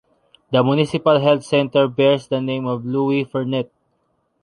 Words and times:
The 0.49 0.63
municipal 0.63 1.19
Health 1.19 1.43
Center 1.43 1.87
bears 1.87 2.25
the 2.27 2.41
name 2.41 2.65
of 2.65 2.83
Louis 2.83 3.23
Fernet. 3.23 3.69